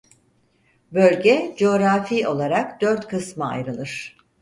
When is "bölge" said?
0.91-1.55